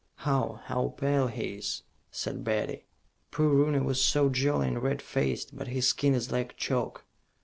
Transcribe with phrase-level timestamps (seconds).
[0.25, 2.85] "How how pale he is," said Betty.
[3.29, 7.05] "Poor Rooney was so jolly and red faced, but his skin is like chalk."